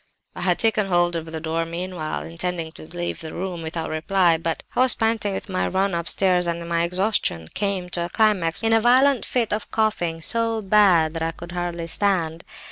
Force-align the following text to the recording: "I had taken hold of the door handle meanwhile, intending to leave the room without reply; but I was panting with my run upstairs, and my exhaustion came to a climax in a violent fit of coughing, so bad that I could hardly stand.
"I 0.35 0.41
had 0.41 0.57
taken 0.57 0.87
hold 0.87 1.15
of 1.15 1.31
the 1.31 1.39
door 1.39 1.59
handle 1.59 1.71
meanwhile, 1.73 2.23
intending 2.23 2.71
to 2.71 2.87
leave 2.87 3.21
the 3.21 3.35
room 3.35 3.61
without 3.61 3.91
reply; 3.91 4.35
but 4.39 4.63
I 4.75 4.79
was 4.79 4.95
panting 4.95 5.31
with 5.31 5.47
my 5.47 5.67
run 5.67 5.93
upstairs, 5.93 6.47
and 6.47 6.67
my 6.67 6.81
exhaustion 6.81 7.49
came 7.53 7.87
to 7.89 8.05
a 8.05 8.09
climax 8.09 8.63
in 8.63 8.73
a 8.73 8.81
violent 8.81 9.25
fit 9.25 9.53
of 9.53 9.69
coughing, 9.69 10.19
so 10.23 10.59
bad 10.59 11.13
that 11.13 11.21
I 11.21 11.29
could 11.31 11.51
hardly 11.51 11.85
stand. 11.85 12.43